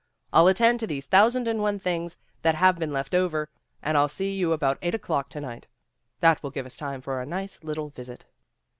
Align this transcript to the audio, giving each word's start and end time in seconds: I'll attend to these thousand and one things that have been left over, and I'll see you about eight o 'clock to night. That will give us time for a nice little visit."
I'll 0.33 0.47
attend 0.47 0.79
to 0.79 0.87
these 0.87 1.05
thousand 1.05 1.47
and 1.47 1.61
one 1.61 1.77
things 1.77 2.17
that 2.41 2.55
have 2.55 2.79
been 2.79 2.91
left 2.91 3.13
over, 3.13 3.51
and 3.83 3.95
I'll 3.95 4.07
see 4.07 4.33
you 4.33 4.51
about 4.51 4.79
eight 4.81 4.95
o 4.95 4.97
'clock 4.97 5.29
to 5.29 5.39
night. 5.39 5.67
That 6.21 6.41
will 6.41 6.49
give 6.49 6.65
us 6.65 6.75
time 6.75 7.01
for 7.01 7.21
a 7.21 7.25
nice 7.27 7.63
little 7.63 7.89
visit." 7.89 8.25